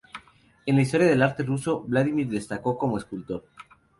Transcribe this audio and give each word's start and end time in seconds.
En 0.65 0.75
la 0.77 0.81
historia 0.81 1.05
del 1.05 1.21
arte 1.21 1.43
ruso, 1.43 1.81
Vladimir 1.83 2.27
destacó 2.27 2.75
como 2.75 2.97
escultor. 2.97 3.45